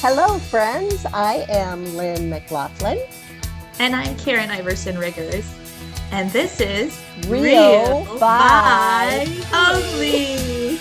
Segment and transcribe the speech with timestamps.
[0.00, 1.04] Hello, friends.
[1.06, 3.00] I am Lynn McLaughlin.
[3.80, 5.52] And I'm Karen Iverson Riggers.
[6.12, 10.78] And this is Real, real Vibes Only.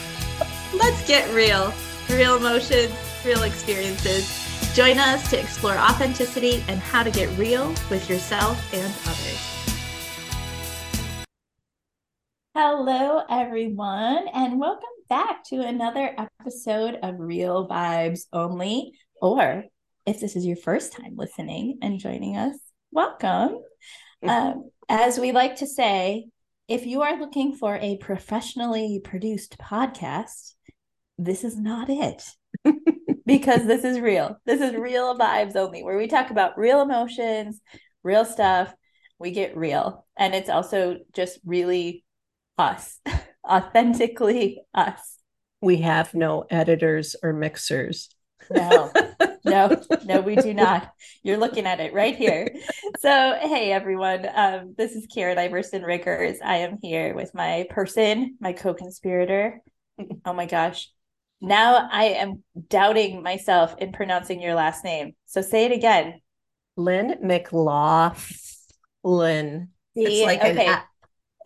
[0.77, 1.73] Let's get real.
[2.11, 2.93] Real emotions,
[3.25, 4.29] real experiences.
[4.75, 9.57] Join us to explore authenticity and how to get real with yourself and others.
[12.53, 18.93] Hello, everyone, and welcome back to another episode of Real Vibes Only.
[19.21, 19.65] Or
[20.05, 22.57] if this is your first time listening and joining us,
[22.91, 23.59] welcome.
[24.27, 26.27] Um, as we like to say,
[26.67, 30.53] if you are looking for a professionally produced podcast,
[31.17, 32.23] this is not it.
[33.25, 34.37] because this is real.
[34.45, 37.61] This is real vibes only, where we talk about real emotions,
[38.01, 38.73] real stuff.
[39.19, 40.05] We get real.
[40.17, 42.05] And it's also just really
[42.57, 42.99] us,
[43.47, 45.17] authentically us.
[45.61, 48.09] We have no editors or mixers.
[48.51, 48.91] No,
[49.45, 50.91] no, no, we do not.
[51.23, 52.53] You're looking at it right here.
[52.99, 54.27] So, hey, everyone.
[54.33, 56.37] Um, this is Karen Iverson Riggers.
[56.43, 59.61] I am here with my person, my co conspirator.
[60.25, 60.89] Oh my gosh.
[61.41, 65.13] Now I am doubting myself in pronouncing your last name.
[65.25, 66.21] So say it again.
[66.75, 68.15] Lynn McLaughlin.
[69.95, 70.67] it's like okay.
[70.67, 70.81] an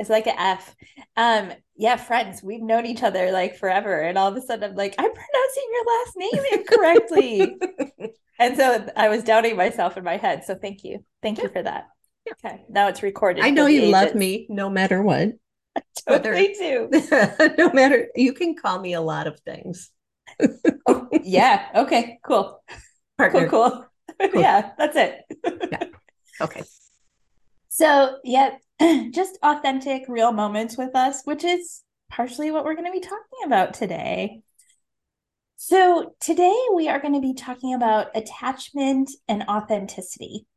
[0.01, 0.75] it's like an F.
[1.15, 4.01] Um, yeah, friends, we've known each other like forever.
[4.01, 8.11] And all of a sudden I'm like, I'm pronouncing your last name incorrectly.
[8.39, 10.43] and so I was doubting myself in my head.
[10.43, 11.05] So thank you.
[11.21, 11.89] Thank you for that.
[12.31, 12.63] Okay.
[12.67, 13.43] Now it's recorded.
[13.43, 13.93] I know you agents.
[13.93, 15.33] love me no matter what.
[15.75, 16.89] I totally do.
[17.59, 19.91] no matter you can call me a lot of things.
[20.87, 21.67] oh, yeah.
[21.75, 22.17] Okay.
[22.23, 22.59] Cool.
[23.19, 23.47] Partner.
[23.47, 23.85] Cool.
[24.19, 24.29] Cool.
[24.31, 24.41] cool.
[24.41, 25.21] yeah, that's it.
[25.71, 25.83] yeah.
[26.41, 26.63] Okay.
[27.73, 28.57] So, yeah,
[29.11, 33.45] just authentic, real moments with us, which is partially what we're going to be talking
[33.45, 34.41] about today.
[35.55, 40.47] So, today we are going to be talking about attachment and authenticity.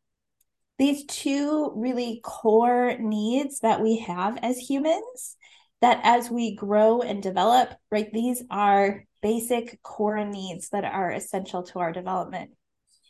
[0.77, 5.37] These two really core needs that we have as humans,
[5.83, 11.63] that as we grow and develop, right, these are basic core needs that are essential
[11.63, 12.51] to our development.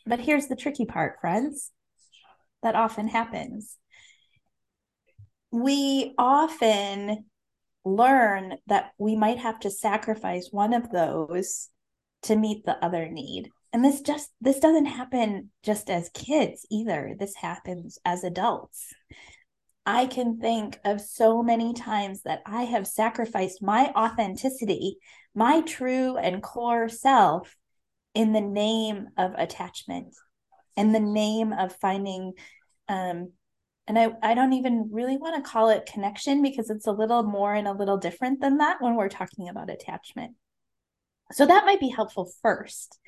[0.05, 1.71] But here's the tricky part, friends
[2.61, 3.77] that often happens
[5.51, 7.25] we often
[7.83, 11.69] learn that we might have to sacrifice one of those
[12.23, 13.49] to meet the other need.
[13.71, 17.15] And this just this doesn't happen just as kids either.
[17.19, 18.93] This happens as adults.
[19.85, 24.97] I can think of so many times that i have sacrificed my authenticity
[25.35, 27.55] my true and core self
[28.13, 30.15] in the name of attachment
[30.75, 32.33] in the name of finding
[32.87, 33.31] um,
[33.87, 37.23] and I, I don't even really want to call it connection because it's a little
[37.23, 40.35] more and a little different than that when we're talking about attachment.
[41.31, 42.99] So that might be helpful first.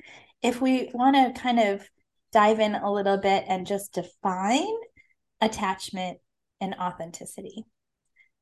[0.42, 1.88] If we want to kind of
[2.32, 4.74] dive in a little bit and just define
[5.40, 6.18] attachment
[6.60, 7.64] and authenticity.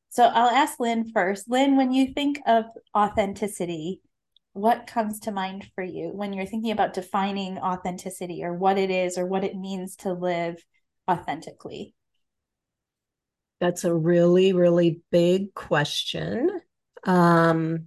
[0.08, 1.48] So I'll ask Lynn first.
[1.48, 2.64] Lynn, when you think of
[2.97, 4.00] authenticity,
[4.53, 8.91] what comes to mind for you when you're thinking about defining authenticity or what it
[8.91, 10.56] is or what it means to live
[11.10, 11.94] authentically?
[13.61, 16.61] That's a really, really big question.
[17.05, 17.87] Um,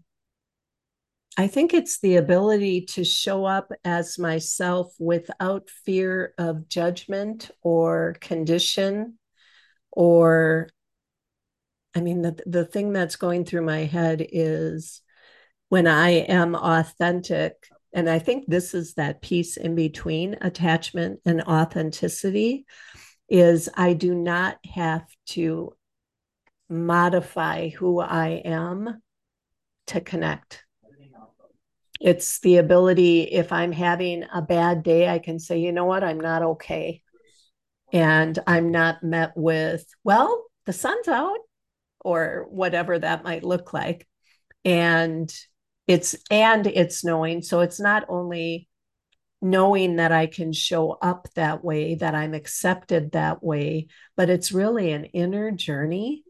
[1.37, 8.17] I think it's the ability to show up as myself without fear of judgment or
[8.19, 9.17] condition
[9.91, 10.69] or
[11.95, 15.01] I mean the the thing that's going through my head is
[15.69, 21.41] when I am authentic and I think this is that piece in between attachment and
[21.43, 22.65] authenticity
[23.29, 25.73] is I do not have to
[26.69, 29.01] modify who I am
[29.87, 30.63] to connect.
[31.99, 36.03] It's the ability, if I'm having a bad day, I can say, you know what,
[36.03, 37.01] I'm not okay.
[37.91, 41.39] And I'm not met with, well, the sun's out
[41.99, 44.07] or whatever that might look like.
[44.63, 45.33] And
[45.87, 47.41] it's, and it's knowing.
[47.41, 48.68] So it's not only
[49.41, 53.87] knowing that I can show up that way, that I'm accepted that way,
[54.17, 56.23] but it's really an inner journey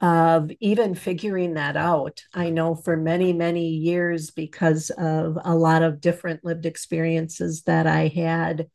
[0.00, 2.22] of even figuring that out.
[2.34, 7.86] I know for many, many years, because of a lot of different lived experiences that
[7.86, 8.68] I had,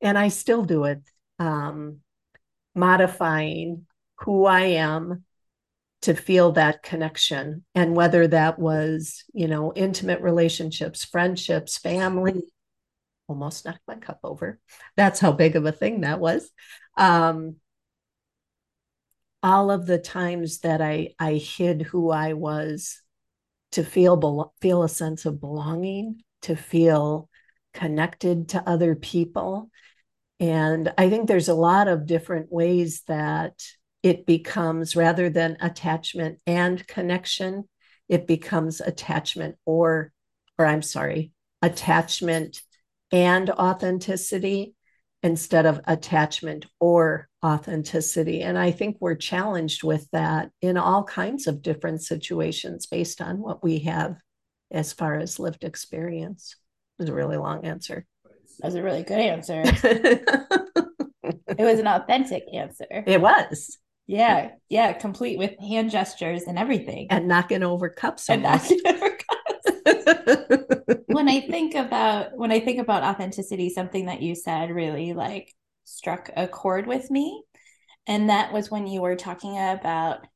[0.00, 1.02] and I still do it,
[1.38, 1.98] um,
[2.74, 3.86] modifying
[4.20, 5.24] who I am
[6.02, 7.64] to feel that connection.
[7.74, 12.42] And whether that was, you know, intimate relationships, friendships, family,
[13.26, 14.58] almost knocked my cup over.
[14.96, 16.50] That's how big of a thing that was.
[16.96, 17.56] Um,
[19.42, 23.02] all of the times that I I hid who I was
[23.72, 27.28] to feel feel a sense of belonging, to feel
[27.74, 29.70] connected to other people.
[30.40, 33.62] And I think there's a lot of different ways that
[34.02, 37.68] it becomes rather than attachment and connection,
[38.08, 40.12] it becomes attachment or,
[40.58, 41.32] or I'm sorry,
[41.62, 42.60] attachment
[43.14, 44.74] and authenticity
[45.22, 48.42] instead of attachment or authenticity.
[48.42, 53.38] And I think we're challenged with that in all kinds of different situations based on
[53.38, 54.16] what we have
[54.72, 56.56] as far as lived experience.
[56.98, 58.04] It was a really long answer.
[58.58, 59.62] That was a really good answer.
[59.64, 60.24] it
[61.56, 62.86] was an authentic answer.
[62.90, 63.78] It was.
[64.08, 67.06] Yeah, yeah, complete with hand gestures and everything.
[67.10, 68.28] And knocking over cups.
[68.28, 69.13] And knocking over cups.
[71.06, 75.52] when I think about when I think about authenticity, something that you said really like
[75.84, 77.42] struck a chord with me.
[78.06, 80.26] And that was when you were talking about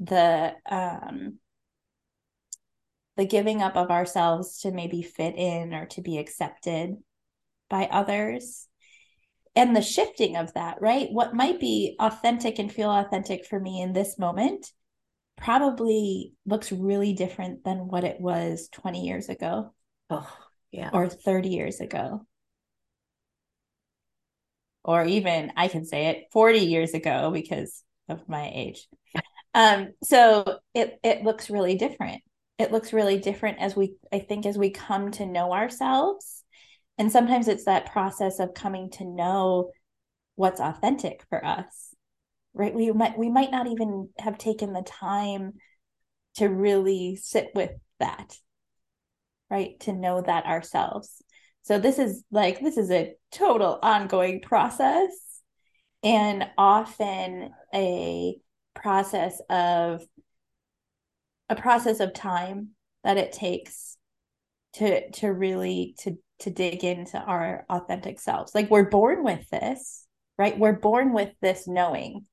[0.00, 1.38] the um
[3.16, 6.96] the giving up of ourselves to maybe fit in or to be accepted
[7.68, 8.68] by others
[9.54, 11.08] and the shifting of that, right?
[11.10, 14.72] What might be authentic and feel authentic for me in this moment
[15.42, 19.74] probably looks really different than what it was 20 years ago.
[20.08, 20.36] Oh,
[20.70, 20.90] yeah.
[20.92, 22.26] Or 30 years ago.
[24.84, 28.86] Or even I can say it 40 years ago because of my age.
[29.54, 32.22] Um, so it it looks really different
[32.62, 36.44] it looks really different as we i think as we come to know ourselves
[36.96, 39.70] and sometimes it's that process of coming to know
[40.36, 41.91] what's authentic for us
[42.54, 42.74] right?
[42.74, 45.54] We might we might not even have taken the time
[46.36, 48.36] to really sit with that
[49.52, 49.78] right?
[49.80, 51.22] To know that ourselves.
[51.60, 55.10] So this is like this is a total ongoing process
[56.02, 58.36] and often a
[58.74, 60.02] process of
[61.50, 62.70] a process of time
[63.04, 63.98] that it takes
[64.74, 68.54] to to really to to dig into our authentic selves.
[68.54, 70.06] Like we're born with this
[70.38, 70.58] right?
[70.58, 72.24] We're born with this knowing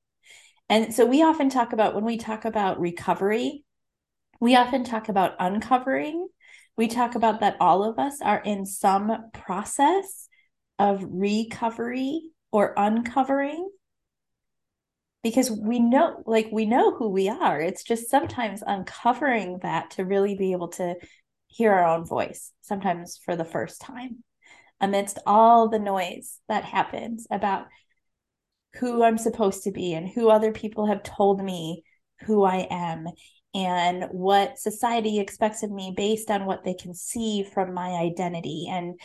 [0.70, 3.64] and so we often talk about when we talk about recovery
[4.40, 6.28] we often talk about uncovering.
[6.76, 10.28] We talk about that all of us are in some process
[10.78, 13.68] of recovery or uncovering
[15.22, 17.60] because we know like we know who we are.
[17.60, 20.94] It's just sometimes uncovering that to really be able to
[21.48, 24.24] hear our own voice sometimes for the first time
[24.80, 27.66] amidst all the noise that happens about
[28.74, 31.84] who I'm supposed to be and who other people have told me
[32.26, 33.06] who I am
[33.54, 38.68] and what society expects of me based on what they can see from my identity
[38.70, 39.00] and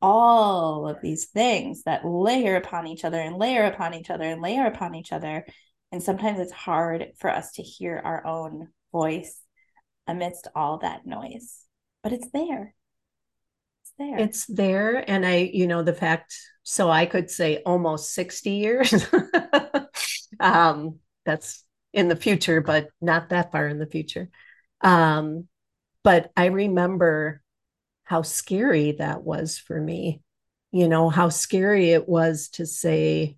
[0.00, 4.40] all of these things that layer upon each other and layer upon each other and
[4.40, 5.44] layer upon each other.
[5.90, 9.40] And sometimes it's hard for us to hear our own voice
[10.06, 11.58] amidst all that noise,
[12.02, 12.74] but it's there.
[13.82, 14.18] It's there.
[14.18, 15.10] It's there.
[15.10, 16.36] And I, you know, the fact,
[16.68, 19.06] so I could say almost 60 years.
[20.40, 24.28] um, that's in the future, but not that far in the future.
[24.80, 25.46] Um,
[26.02, 27.40] but I remember
[28.02, 30.22] how scary that was for me.
[30.72, 33.36] You know, how scary it was to say,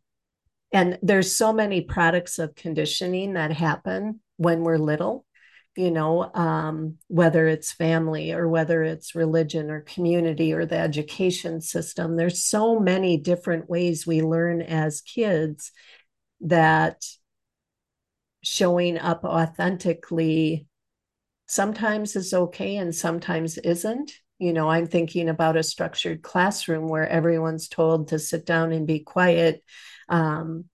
[0.73, 5.27] and there's so many products of conditioning that happen when we're little,
[5.79, 11.61] you know, um, whether it's family or whether it's religion or community or the education
[11.61, 12.17] system.
[12.17, 15.71] There's so many different ways we learn as kids
[16.41, 17.05] that
[18.43, 20.67] showing up authentically
[21.47, 27.09] sometimes is okay and sometimes isn't you know i'm thinking about a structured classroom where
[27.09, 29.65] everyone's told to sit down and be quiet
[30.09, 30.67] um,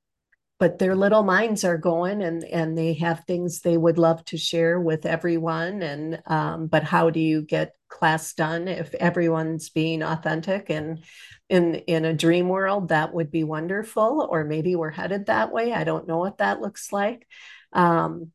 [0.64, 4.38] but their little minds are going and and they have things they would love to
[4.38, 5.82] share with everyone.
[5.82, 11.04] And um, but how do you get class done if everyone's being authentic and
[11.50, 12.88] in in a dream world?
[12.88, 15.74] That would be wonderful or maybe we're headed that way.
[15.74, 17.28] I don't know what that looks like.
[17.74, 18.32] Um,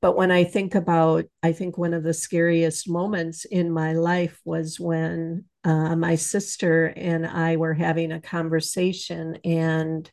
[0.00, 4.40] but when I think about, I think one of the scariest moments in my life
[4.44, 10.08] was when uh, my sister and I were having a conversation and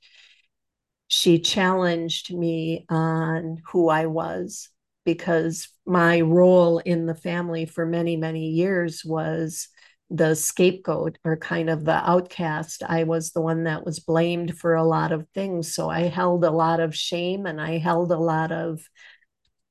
[1.10, 4.70] she challenged me on who I was
[5.06, 9.70] because my role in the family for many, many years was
[10.12, 12.84] the scapegoat or kind of the outcast.
[12.88, 15.74] I was the one that was blamed for a lot of things.
[15.74, 18.80] So I held a lot of shame and I held a lot of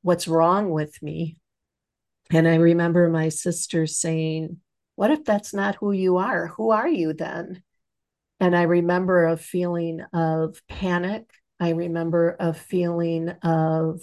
[0.02, 1.36] what's wrong with me.
[2.32, 4.56] And I remember my sister saying,
[4.96, 6.48] What if that's not who you are?
[6.48, 7.62] Who are you then?
[8.40, 11.24] And I remember a feeling of panic.
[11.60, 14.00] I remember a feeling of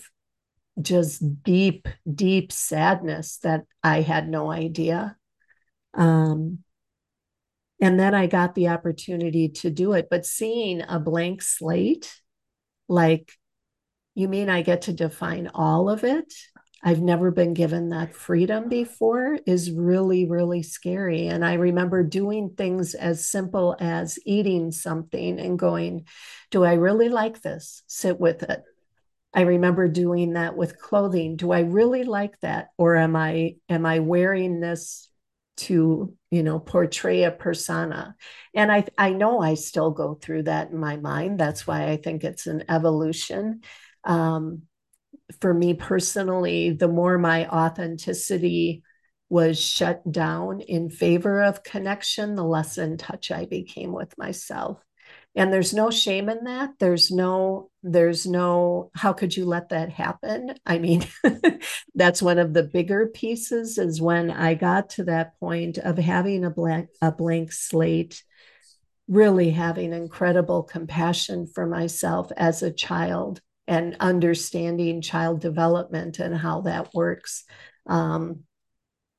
[0.82, 5.16] just deep, deep sadness that I had no idea.
[5.94, 6.60] Um,
[7.82, 10.08] and then I got the opportunity to do it.
[10.10, 12.14] But seeing a blank slate,
[12.88, 13.32] like,
[14.16, 16.34] you mean I get to define all of it?
[16.88, 21.28] I've never been given that freedom before is really, really scary.
[21.28, 26.06] And I remember doing things as simple as eating something and going,
[26.52, 27.82] Do I really like this?
[27.88, 28.64] Sit with it.
[29.34, 31.38] I remember doing that with clothing.
[31.38, 32.70] Do I really like that?
[32.78, 35.10] Or am I am I wearing this
[35.58, 38.14] to you know portray a persona
[38.54, 41.96] and i i know i still go through that in my mind that's why i
[41.96, 43.62] think it's an evolution
[44.04, 44.64] um,
[45.42, 48.84] for me personally the more my authenticity
[49.30, 54.80] was shut down in favor of connection the less in touch i became with myself.
[55.38, 56.72] And there's no shame in that.
[56.80, 60.56] There's no there's no how could you let that happen?
[60.66, 61.06] I mean
[61.96, 66.46] that's one of the bigger pieces is when i got to that point of having
[66.46, 68.24] a blank a blank slate
[69.08, 76.62] really having incredible compassion for myself as a child and understanding child development and how
[76.62, 77.44] that works
[77.88, 78.44] um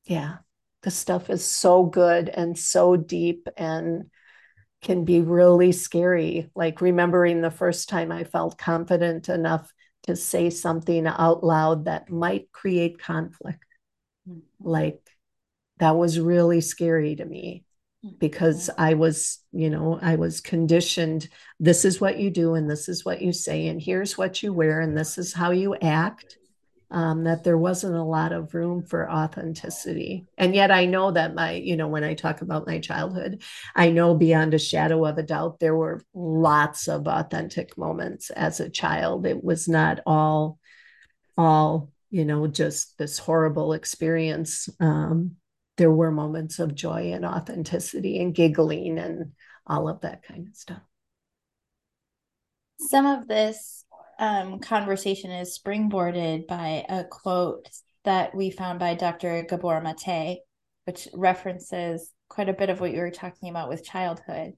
[0.05, 0.37] yeah
[0.83, 4.05] the stuff is so good and so deep and
[4.83, 6.49] can be really scary.
[6.55, 9.73] Like remembering the first time I felt confident enough
[10.05, 13.65] to say something out loud that might create conflict.
[14.29, 14.38] Mm-hmm.
[14.61, 15.00] Like
[15.79, 17.65] that was really scary to me.
[18.19, 21.29] Because I was, you know, I was conditioned.
[21.61, 24.53] This is what you do, and this is what you say, and here's what you
[24.53, 26.39] wear, and this is how you act
[26.91, 30.27] um, that there wasn't a lot of room for authenticity.
[30.39, 33.43] And yet I know that my, you know, when I talk about my childhood,
[33.75, 38.61] I know beyond a shadow of a doubt, there were lots of authentic moments as
[38.61, 39.27] a child.
[39.27, 40.59] It was not all,
[41.37, 44.69] all, you know, just this horrible experience.
[44.79, 45.37] Um,
[45.76, 49.33] there were moments of joy and authenticity and giggling and
[49.66, 50.83] all of that kind of stuff.
[52.78, 53.85] Some of this
[54.18, 57.68] um, conversation is springboarded by a quote
[58.04, 59.45] that we found by Dr.
[59.49, 60.40] Gabor Mate,
[60.85, 64.52] which references quite a bit of what you were talking about with childhood.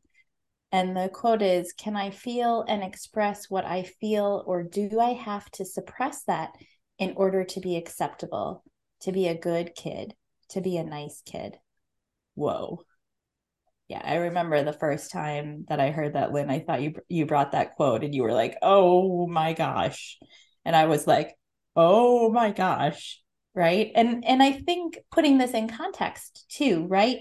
[0.70, 5.14] And the quote is Can I feel and express what I feel, or do I
[5.14, 6.52] have to suppress that
[6.98, 8.62] in order to be acceptable,
[9.00, 10.14] to be a good kid,
[10.50, 11.59] to be a nice kid?
[12.35, 12.85] Whoa
[13.88, 16.50] yeah, I remember the first time that I heard that, Lynn.
[16.50, 20.19] I thought you you brought that quote, and you were like, "Oh my gosh,"
[20.64, 21.37] and I was like,
[21.75, 23.23] "Oh my gosh,"
[23.55, 23.90] right?
[23.95, 27.19] And and I think putting this in context too, right?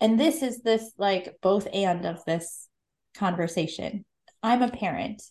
[0.00, 2.68] And this is this like both and of this
[3.14, 4.04] conversation.
[4.42, 5.22] I'm a parent,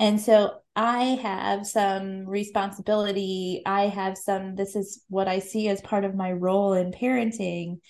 [0.00, 3.62] and so I have some responsibility.
[3.66, 4.56] I have some.
[4.56, 7.80] This is what I see as part of my role in parenting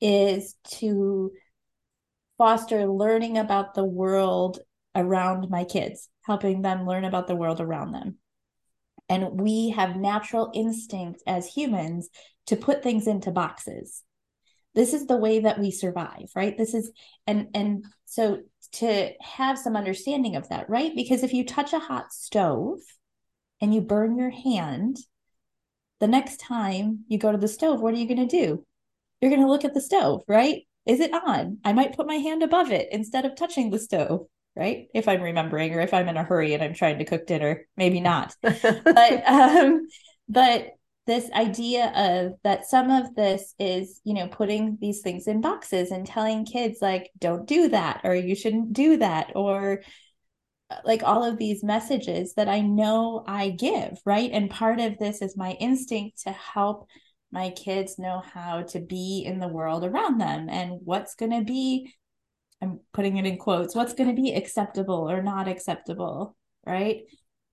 [0.00, 1.30] is to
[2.38, 4.58] foster learning about the world
[4.96, 8.18] around my kids, helping them learn about the world around them.
[9.08, 12.08] And we have natural instinct as humans
[12.46, 14.02] to put things into boxes.
[14.74, 16.58] This is the way that we survive, right?
[16.58, 16.90] This is
[17.28, 18.40] and and so
[18.72, 20.92] to have some understanding of that, right?
[20.94, 22.78] Because if you touch a hot stove
[23.60, 24.98] and you burn your hand,
[26.00, 28.64] the next time you go to the stove, what are you going to do?
[29.20, 30.62] you're going to look at the stove, right?
[30.86, 31.58] Is it on?
[31.64, 34.86] I might put my hand above it instead of touching the stove, right?
[34.94, 37.66] If I'm remembering or if I'm in a hurry and I'm trying to cook dinner,
[37.76, 38.34] maybe not.
[38.42, 39.88] but um
[40.28, 40.70] but
[41.08, 45.90] this idea of that some of this is, you know, putting these things in boxes
[45.90, 49.80] and telling kids like don't do that or you shouldn't do that or
[50.70, 54.30] uh, like all of these messages that I know I give, right?
[54.30, 56.86] And part of this is my instinct to help
[57.30, 61.44] my kids know how to be in the world around them and what's going to
[61.44, 61.92] be
[62.62, 66.34] i'm putting it in quotes what's going to be acceptable or not acceptable
[66.66, 67.02] right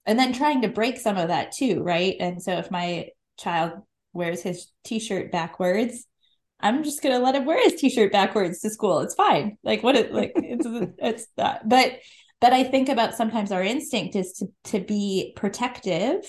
[0.05, 3.73] and then trying to break some of that too right and so if my child
[4.13, 6.05] wears his t-shirt backwards
[6.59, 9.83] i'm just going to let him wear his t-shirt backwards to school it's fine like
[9.83, 10.65] what it like it's
[10.99, 11.99] it's that but
[12.39, 16.23] but i think about sometimes our instinct is to to be protective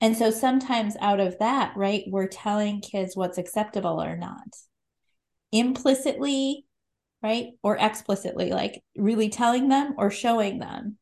[0.00, 4.48] and so sometimes out of that, right, we're telling kids what's acceptable or not.
[5.52, 6.66] Implicitly,
[7.22, 10.98] right, or explicitly, like really telling them or showing them.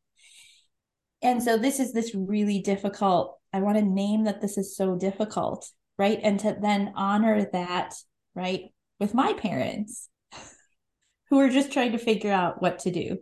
[1.22, 3.38] And so this is this really difficult.
[3.54, 6.18] I want to name that this is so difficult, right?
[6.20, 7.94] And to then honor that,
[8.34, 8.62] right,
[8.98, 10.08] with my parents
[11.30, 13.18] who are just trying to figure out what to do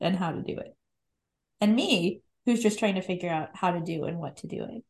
[0.00, 0.74] and how to do it.
[1.60, 4.64] And me, who's just trying to figure out how to do and what to do
[4.64, 4.82] it.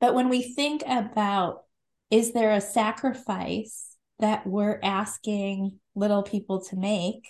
[0.00, 1.64] But when we think about
[2.12, 7.24] is there a sacrifice that we're asking little people to make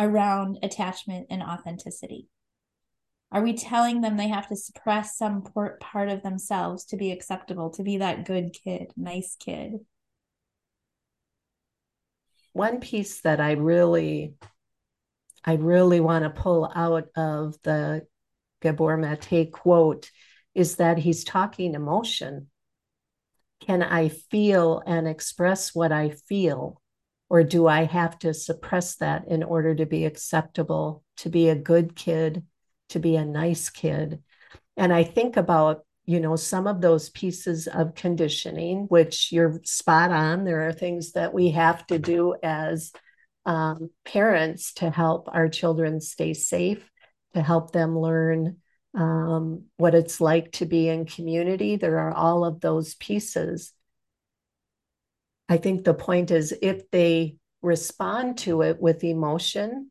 [0.00, 2.26] around attachment and authenticity?
[3.30, 7.70] Are we telling them they have to suppress some part of themselves to be acceptable,
[7.70, 9.74] to be that good kid, nice kid?
[12.52, 14.34] One piece that I really
[15.44, 18.06] I really want to pull out of the
[18.60, 20.10] Gabor Mate quote
[20.54, 22.48] is that he's talking emotion.
[23.60, 26.80] Can I feel and express what I feel?
[27.30, 31.54] Or do I have to suppress that in order to be acceptable, to be a
[31.54, 32.44] good kid,
[32.90, 34.22] to be a nice kid?
[34.76, 40.10] And I think about, you know, some of those pieces of conditioning, which you're spot
[40.10, 40.44] on.
[40.44, 42.92] There are things that we have to do as
[43.44, 46.88] um, parents to help our children stay safe,
[47.34, 48.58] to help them learn
[48.94, 51.76] um, what it's like to be in community.
[51.76, 53.72] There are all of those pieces.
[55.48, 59.90] I think the point is if they respond to it with emotion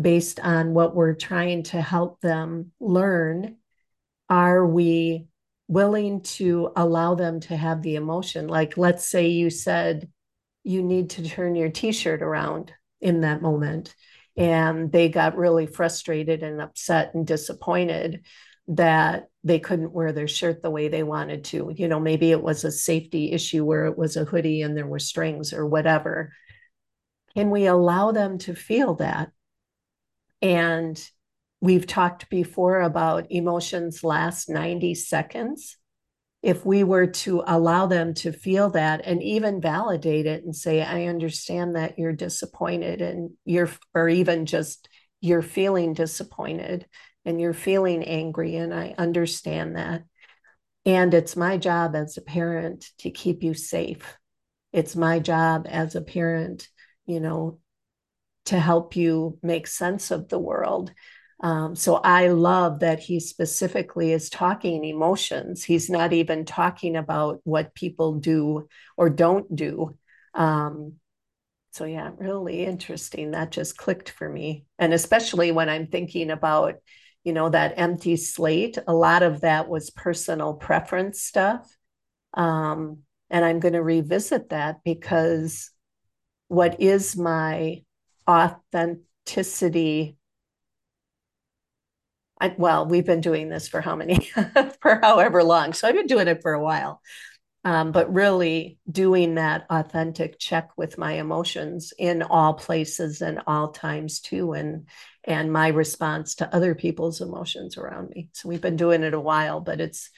[0.00, 3.56] based on what we're trying to help them learn,
[4.28, 5.26] are we
[5.68, 8.48] willing to allow them to have the emotion?
[8.48, 10.10] Like, let's say you said,
[10.62, 13.94] you need to turn your t shirt around in that moment
[14.36, 18.24] and they got really frustrated and upset and disappointed
[18.66, 21.72] that they couldn't wear their shirt the way they wanted to.
[21.76, 24.86] You know, maybe it was a safety issue where it was a hoodie and there
[24.86, 26.32] were strings or whatever.
[27.36, 29.30] Can we allow them to feel that?
[30.44, 31.02] And
[31.62, 35.78] we've talked before about emotions last 90 seconds.
[36.42, 40.82] If we were to allow them to feel that and even validate it and say
[40.82, 44.90] i understand that you're disappointed and you're or even just
[45.22, 46.86] you're feeling disappointed
[47.24, 50.02] and you're feeling angry and i understand that.
[50.84, 54.18] And it's my job as a parent to keep you safe.
[54.70, 56.68] It's my job as a parent
[57.06, 57.60] you know
[58.46, 60.92] to help you make sense of the world
[61.44, 65.62] um, so I love that he specifically is talking emotions.
[65.62, 69.96] He's not even talking about what people do or don't do.
[70.32, 70.94] Um,
[71.72, 73.32] so yeah, really interesting.
[73.32, 74.64] That just clicked for me.
[74.78, 76.76] And especially when I'm thinking about,
[77.24, 81.68] you know, that empty slate, a lot of that was personal preference stuff.
[82.32, 85.70] Um, and I'm going to revisit that because
[86.48, 87.82] what is my
[88.28, 90.18] authenticity
[92.40, 94.18] I, well, we've been doing this for how many,
[94.82, 95.72] for however long.
[95.72, 97.00] So I've been doing it for a while.
[97.66, 103.70] Um, but really doing that authentic check with my emotions in all places and all
[103.72, 104.86] times too, and
[105.24, 108.28] and my response to other people's emotions around me.
[108.34, 110.10] So we've been doing it a while, but it's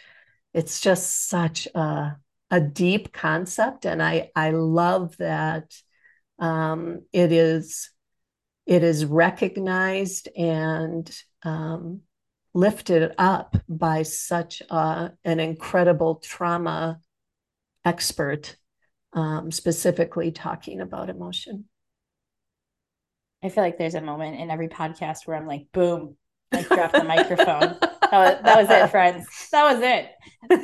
[0.54, 2.16] it's just such a
[2.50, 5.72] a deep concept, and I I love that
[6.40, 7.90] um, it is
[8.66, 11.10] it is recognized and
[11.44, 12.00] um,
[12.52, 16.98] lifted up by such uh, an incredible trauma
[17.84, 18.56] expert,
[19.12, 21.66] um, specifically talking about emotion.
[23.42, 26.16] I feel like there's a moment in every podcast where I'm like, boom,
[26.52, 27.76] like drop the microphone.
[28.10, 29.26] That was, that was it, friends.
[29.50, 30.10] That was it.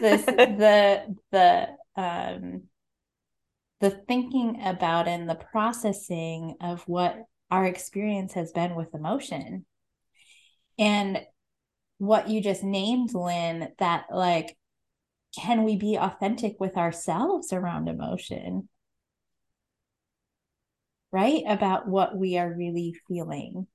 [0.01, 1.69] This the the
[2.01, 2.62] um
[3.81, 7.17] the thinking about and the processing of what
[7.53, 9.67] our experience has been with emotion.
[10.79, 11.21] And
[11.99, 14.57] what you just named, Lynn, that like,
[15.38, 18.71] can we be authentic with ourselves around emotion?
[21.12, 21.43] Right?
[21.47, 23.67] About what we are really feeling.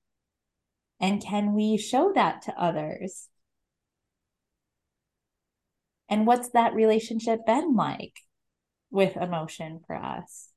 [1.00, 3.30] And can we show that to others?
[6.10, 8.22] And what's that relationship been like
[8.90, 10.50] with emotion for us?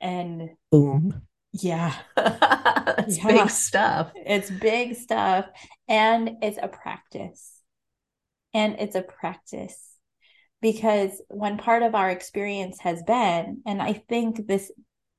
[0.00, 1.22] And boom.
[1.52, 1.94] Yeah.
[2.16, 3.26] it's yeah.
[3.26, 4.12] big stuff.
[4.14, 5.46] It's big stuff.
[5.88, 7.60] And it's a practice.
[8.54, 9.78] And it's a practice
[10.60, 14.70] because when part of our experience has been, and I think this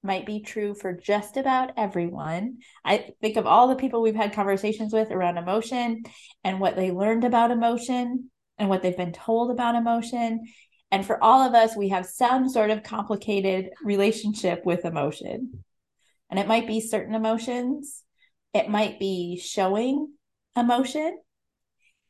[0.04, 2.58] might be true for just about everyone.
[2.84, 6.04] I think of all the people we've had conversations with around emotion
[6.44, 10.46] and what they learned about emotion and what they've been told about emotion.
[10.92, 15.64] And for all of us, we have some sort of complicated relationship with emotion.
[16.30, 18.04] And it might be certain emotions,
[18.54, 20.14] it might be showing
[20.56, 21.18] emotion,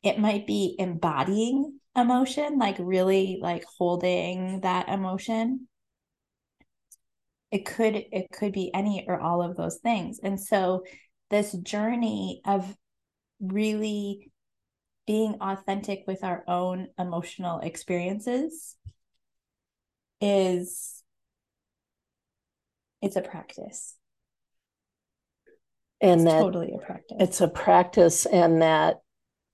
[0.04, 5.67] it might be embodying emotion, like really like holding that emotion.
[7.52, 10.20] It could it could be any or all of those things.
[10.24, 10.84] And so
[11.30, 12.76] this journey of
[13.39, 14.31] really
[15.08, 18.76] being authentic with our own emotional experiences
[20.20, 21.04] is
[23.02, 23.96] it's a practice.
[26.00, 27.18] And it's that totally a practice.
[27.20, 29.02] it's a practice and that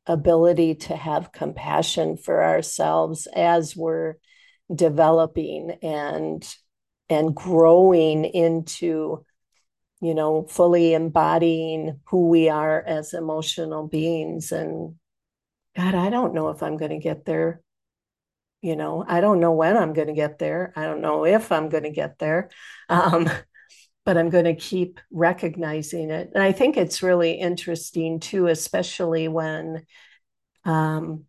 [0.05, 4.15] ability to have compassion for ourselves as we're
[4.73, 6.47] developing and
[7.09, 9.25] and growing into
[10.01, 14.95] you know fully embodying who we are as emotional beings and
[15.77, 17.61] god i don't know if i'm going to get there.
[18.61, 20.73] You know i don't know when i'm going to get there.
[20.75, 22.49] I don't know if i'm going to get there.
[22.89, 23.29] Um,
[24.05, 26.31] but i'm going to keep recognizing it.
[26.33, 29.85] And i think it's really interesting too especially when
[30.65, 31.25] um,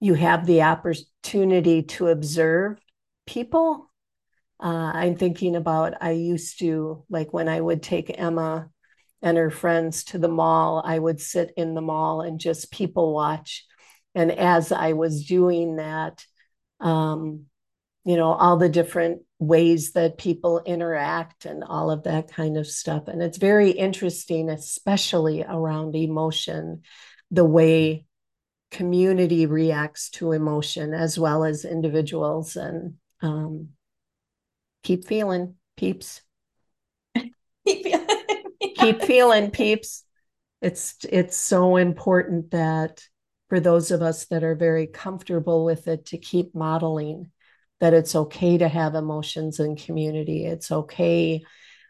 [0.00, 2.78] you have the opportunity to observe
[3.26, 3.90] people.
[4.58, 8.70] Uh, i'm thinking about i used to like when i would take emma
[9.22, 13.12] and her friends to the mall i would sit in the mall and just people
[13.12, 13.64] watch
[14.16, 16.24] and as I was doing that,
[16.80, 17.44] um,
[18.02, 22.66] you know, all the different ways that people interact and all of that kind of
[22.66, 23.08] stuff.
[23.08, 26.80] And it's very interesting, especially around emotion,
[27.30, 28.06] the way
[28.70, 32.56] community reacts to emotion as well as individuals.
[32.56, 33.68] And um,
[34.82, 36.22] keep feeling, peeps.
[38.92, 39.50] Keep feeling.
[39.50, 40.04] peeps.
[40.62, 43.02] It's it's so important that
[43.48, 47.30] for those of us that are very comfortable with it to keep modeling
[47.80, 50.46] that it's okay to have emotions in community.
[50.46, 51.42] It's okay.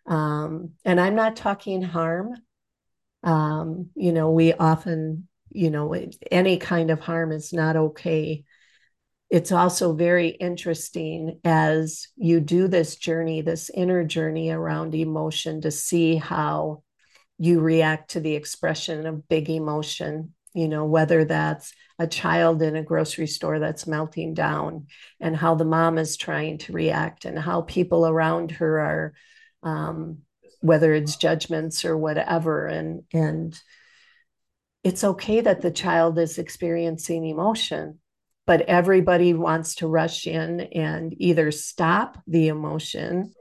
[0.06, 2.34] Um, and I'm not talking harm.
[3.22, 5.94] Um, you know, we often, you know,
[6.30, 8.44] any kind of harm is not okay.
[9.30, 15.70] It's also very interesting as you do this journey, this inner journey around emotion to
[15.70, 16.82] see how
[17.38, 22.76] you react to the expression of big emotion you know, whether that's a child in
[22.76, 24.86] a grocery store that's melting down
[25.20, 29.12] and how the mom is trying to react and how people around her are,
[29.62, 30.18] um,
[30.60, 32.66] whether it's judgments or whatever.
[32.66, 33.60] And, and
[34.82, 37.98] it's okay that the child is experiencing emotion,
[38.46, 43.34] but everybody wants to rush in and either stop the emotion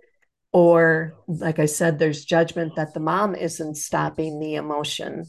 [0.55, 5.25] or like i said there's judgment that the mom isn't stopping the emotion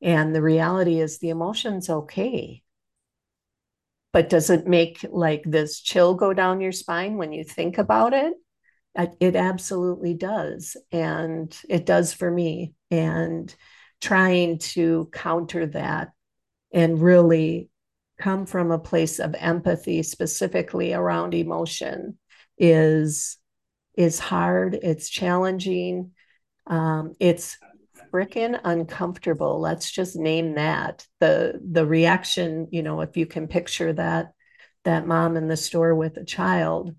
[0.00, 2.62] and the reality is the emotion's okay.
[4.12, 8.14] But does it make like this chill go down your spine when you think about
[8.14, 8.34] it?
[8.96, 10.76] Uh, it absolutely does.
[10.92, 12.74] And it does for me.
[12.90, 13.54] And
[14.00, 16.12] trying to counter that
[16.72, 17.68] and really
[18.18, 22.18] come from a place of empathy specifically around emotion
[22.56, 23.36] is
[23.98, 26.12] is hard it's challenging
[26.68, 27.58] um, it's
[28.12, 29.60] freaking uncomfortable.
[29.60, 31.06] Let's just name that.
[31.20, 34.32] The the reaction, you know, if you can picture that
[34.84, 36.94] that mom in the store with a child,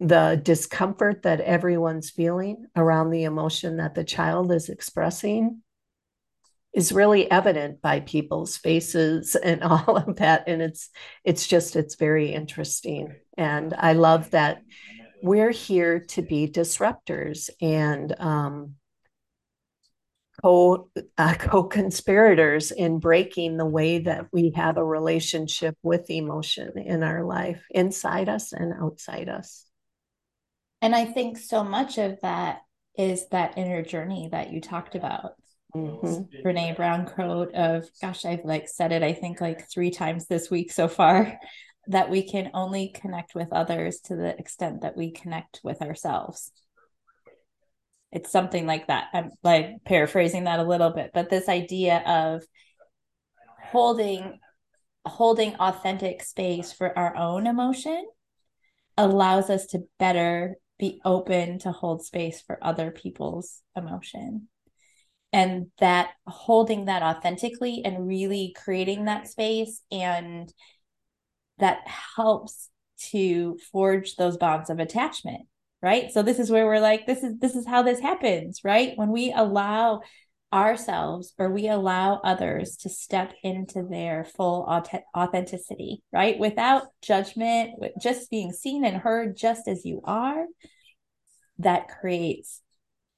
[0.00, 5.62] the discomfort that everyone's feeling around the emotion that the child is expressing
[6.72, 10.88] is really evident by people's faces and all of that and it's
[11.24, 14.62] it's just it's very interesting and i love that
[15.22, 18.74] we're here to be disruptors and um,
[20.42, 27.02] co uh, co-conspirators in breaking the way that we have a relationship with emotion in
[27.02, 29.66] our life inside us and outside us.
[30.82, 32.60] And i think so much of that
[32.96, 35.32] is that inner journey that you talked about.
[35.74, 36.44] Mm-hmm.
[36.44, 40.50] brene brown quote of gosh i've like said it i think like three times this
[40.50, 41.38] week so far
[41.86, 46.52] that we can only connect with others to the extent that we connect with ourselves.
[48.12, 49.08] It's something like that.
[49.12, 52.42] I'm like paraphrasing that a little bit but this idea of
[53.62, 54.38] holding
[55.06, 58.06] holding authentic space for our own emotion
[58.96, 64.48] allows us to better be open to hold space for other people's emotion.
[65.32, 70.52] And that holding that authentically and really creating that space and
[71.60, 72.68] that helps
[73.10, 75.46] to forge those bonds of attachment
[75.82, 76.12] right?
[76.12, 78.92] So this is where we're like this is this is how this happens right?
[78.96, 80.02] When we allow
[80.52, 84.66] ourselves or we allow others to step into their full
[85.16, 86.38] authenticity right?
[86.38, 90.44] Without judgment with just being seen and heard just as you are
[91.58, 92.62] that creates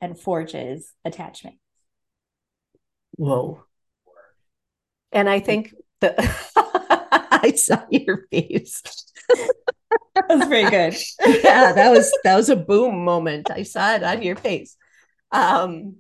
[0.00, 1.56] and forges attachment.
[3.12, 3.62] Whoa.
[5.12, 6.18] And i think that
[7.42, 8.82] i saw your face
[10.14, 10.96] that was very good.
[11.44, 13.50] yeah, that was that was a boom moment.
[13.50, 14.76] I saw it on your face.
[15.30, 15.96] Um,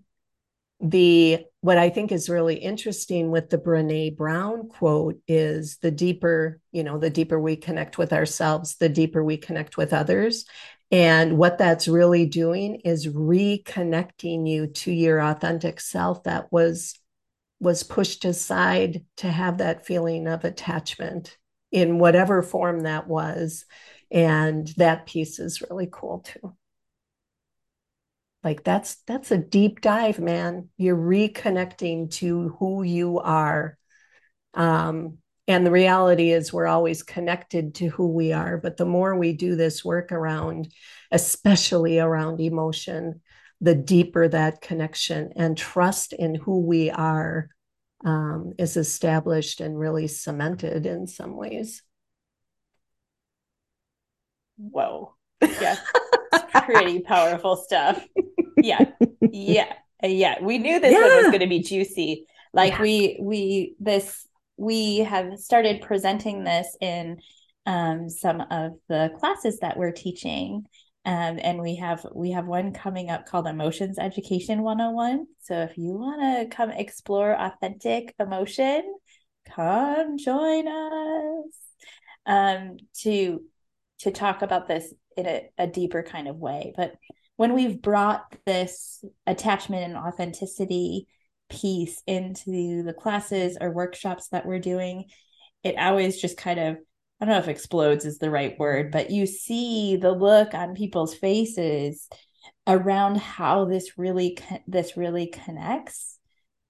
[0.80, 6.60] the what I think is really interesting with the Brene Brown quote is the deeper,
[6.72, 10.44] you know, the deeper we connect with ourselves, the deeper we connect with others.
[10.90, 16.98] And what that's really doing is reconnecting you to your authentic self that was
[17.62, 21.38] was pushed aside to have that feeling of attachment
[21.70, 23.64] in whatever form that was.
[24.10, 26.54] And that piece is really cool too.
[28.42, 30.70] Like that's that's a deep dive man.
[30.76, 33.78] You're reconnecting to who you are.
[34.54, 39.16] Um, and the reality is we're always connected to who we are but the more
[39.16, 40.72] we do this work around
[41.10, 43.20] especially around emotion
[43.62, 47.48] the deeper that connection and trust in who we are
[48.04, 51.82] um, is established and really cemented in some ways.
[54.56, 55.14] Whoa.
[55.40, 55.76] Yeah.
[56.66, 58.04] Pretty powerful stuff.
[58.60, 58.84] Yeah.
[59.34, 59.72] Yeah.
[60.02, 60.42] Yeah.
[60.42, 61.00] We knew this yeah.
[61.00, 62.26] one was going to be juicy.
[62.52, 62.82] Like yeah.
[62.82, 64.26] we we this
[64.58, 67.18] we have started presenting this in
[67.64, 70.66] um, some of the classes that we're teaching
[71.04, 75.76] um, and we have we have one coming up called emotions education 101 so if
[75.76, 78.82] you want to come explore authentic emotion
[79.48, 81.54] come join us.
[82.24, 83.42] Um, to
[84.00, 86.72] to talk about this in a, a deeper kind of way.
[86.76, 86.94] But
[87.36, 91.08] when we've brought this attachment and authenticity
[91.48, 95.06] piece into the classes or workshops that we're doing,
[95.62, 96.78] it always just kind of
[97.22, 100.74] I don't know if explodes is the right word, but you see the look on
[100.74, 102.08] people's faces
[102.66, 106.18] around how this really this really connects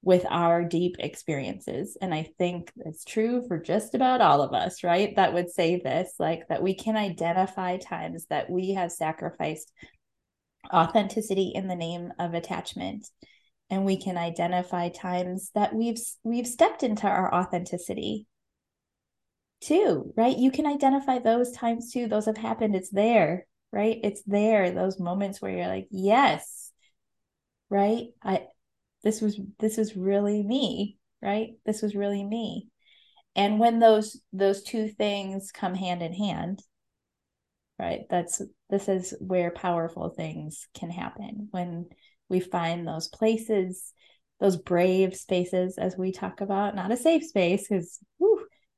[0.02, 1.96] with our deep experiences.
[2.02, 5.16] And i think it's true for just about all of us right?
[5.16, 9.72] That would say this like that we can identify times that we have sacrificed
[10.70, 13.08] authenticity in the name of attachment.
[13.70, 18.26] And we can identify times that we've we've stepped into our authenticity
[19.62, 20.36] too right?
[20.36, 23.98] You can identify those times too those have happened it's there right?
[24.02, 26.70] It's there those moments where you're like yes.
[27.70, 28.08] Right?
[28.22, 28.46] I
[29.02, 31.50] this was this is really me right?
[31.64, 32.68] This was really me.
[33.36, 36.62] And when those those two things come hand in hand
[37.78, 38.02] right?
[38.10, 41.48] That's this is where powerful things can happen.
[41.50, 41.86] When
[42.28, 43.92] we find those places
[44.40, 48.00] those brave spaces as we talk about not a safe space because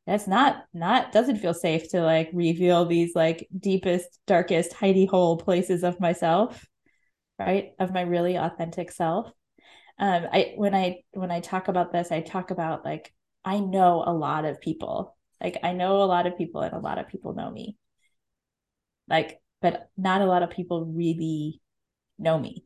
[0.06, 5.36] that's not not doesn't feel safe to like reveal these like deepest darkest hidey hole
[5.36, 6.66] places of myself
[7.38, 7.72] right?
[7.78, 9.30] Of my really authentic self.
[9.98, 13.12] Um i when i when i talk about this i talk about like
[13.44, 15.16] i know a lot of people.
[15.42, 17.76] Like i know a lot of people and a lot of people know me.
[19.08, 21.60] Like but not a lot of people really
[22.18, 22.64] know me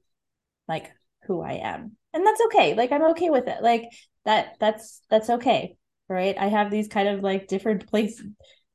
[0.67, 0.91] like
[1.25, 1.97] who i am.
[2.15, 2.75] And that's okay.
[2.75, 3.63] Like i'm okay with it.
[3.63, 3.85] Like
[4.25, 5.77] that that's that's okay
[6.09, 8.27] right i have these kind of like different places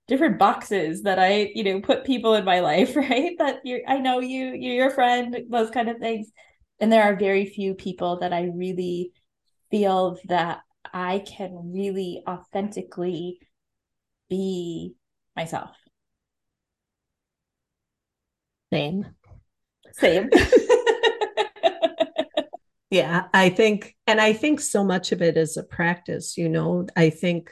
[0.07, 3.97] different boxes that i you know put people in my life right that you i
[3.99, 6.31] know you you're your friend those kind of things
[6.79, 9.11] and there are very few people that i really
[9.71, 10.61] feel that
[10.93, 13.39] i can really authentically
[14.29, 14.93] be
[15.35, 15.75] myself
[18.73, 19.05] same.
[19.91, 20.31] Same.
[22.93, 26.85] yeah, I think, and I think so much of it is a practice, you know.
[26.95, 27.49] I think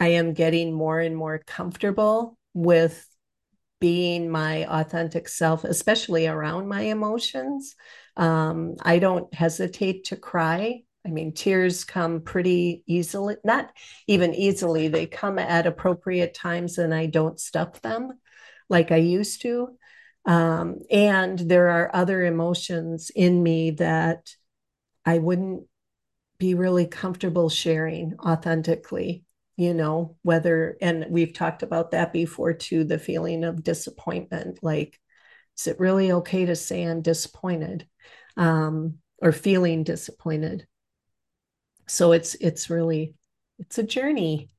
[0.00, 3.06] I am getting more and more comfortable with
[3.78, 7.76] being my authentic self, especially around my emotions.
[8.16, 10.80] Um, I don't hesitate to cry.
[11.06, 13.70] I mean, tears come pretty easily, not
[14.06, 18.12] even easily, they come at appropriate times and I don't stuff them
[18.70, 19.76] like I used to.
[20.24, 24.34] Um, and there are other emotions in me that
[25.04, 25.64] I wouldn't
[26.38, 29.24] be really comfortable sharing authentically,
[29.56, 34.58] you know, whether, and we've talked about that before too the feeling of disappointment.
[34.62, 34.98] Like,
[35.58, 37.86] is it really okay to say I'm disappointed
[38.36, 40.66] um, or feeling disappointed?
[41.88, 43.14] So it's, it's really,
[43.58, 44.50] it's a journey.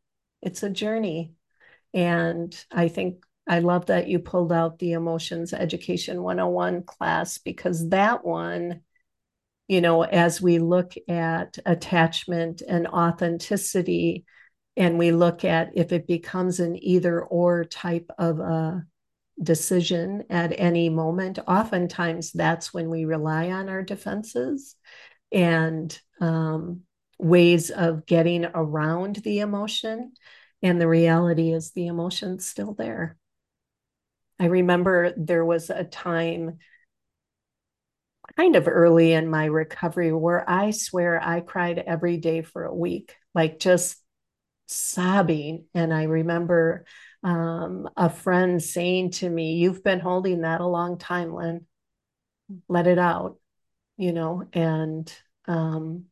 [0.42, 1.34] It's a journey.
[1.94, 7.90] And I think I love that you pulled out the Emotions Education 101 class because
[7.90, 8.82] that one,
[9.68, 14.26] you know, as we look at attachment and authenticity,
[14.76, 18.84] and we look at if it becomes an either or type of a
[19.42, 24.76] decision at any moment, oftentimes that's when we rely on our defenses
[25.32, 26.82] and um,
[27.20, 30.14] ways of getting around the emotion.
[30.62, 33.18] And the reality is the emotion's still there.
[34.44, 36.58] I remember there was a time
[38.36, 42.76] kind of early in my recovery where I swear I cried every day for a
[42.76, 43.96] week, like just
[44.68, 45.68] sobbing.
[45.74, 46.84] And I remember
[47.24, 51.66] um, a friend saying to me, You've been holding that a long time, Lynn.
[52.68, 53.38] Let it out,
[53.96, 55.10] you know, and
[55.48, 56.08] um,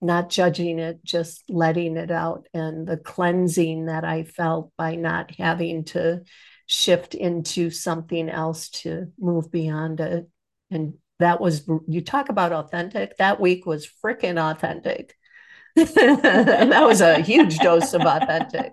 [0.00, 5.30] not judging it, just letting it out, and the cleansing that I felt by not
[5.36, 6.22] having to
[6.66, 10.28] shift into something else to move beyond it.
[10.70, 15.16] And that was, you talk about authentic, that week was freaking authentic.
[15.76, 18.72] that was a huge dose of authentic.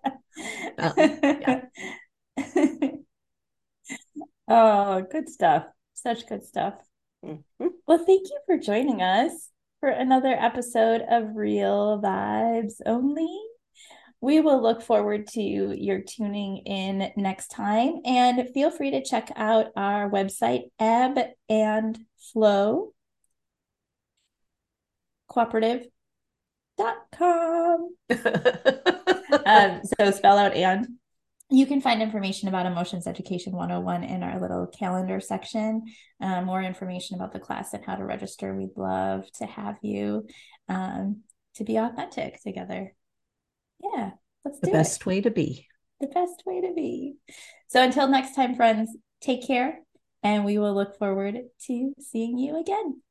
[0.77, 1.61] Um, yeah.
[4.47, 5.65] oh, good stuff.
[5.93, 6.75] Such good stuff.
[7.23, 7.67] Mm-hmm.
[7.87, 13.52] Well, thank you for joining us for another episode of Real Vibes Only.
[14.23, 17.95] We will look forward to your tuning in next time.
[18.05, 21.99] And feel free to check out our website, Ebb and
[22.31, 22.93] Flow
[25.27, 25.89] cooperative.com.
[29.45, 30.87] um, so spell out and
[31.49, 35.83] you can find information about Emotions Education 101 in our little calendar section.
[36.21, 38.55] Um, more information about the class and how to register.
[38.55, 40.27] We'd love to have you
[40.69, 41.23] um,
[41.55, 42.93] to be authentic together.
[43.79, 44.11] Yeah,
[44.45, 45.05] let's the do best it.
[45.05, 45.67] way to be.
[45.99, 47.15] The best way to be.
[47.69, 49.79] So until next time, friends, take care,
[50.21, 53.01] and we will look forward to seeing you again.